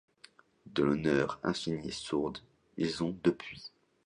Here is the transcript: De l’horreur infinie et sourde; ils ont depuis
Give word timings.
De 0.65 0.81
l’horreur 0.81 1.39
infinie 1.43 1.89
et 1.89 1.91
sourde; 1.91 2.39
ils 2.75 3.03
ont 3.03 3.15
depuis 3.23 3.71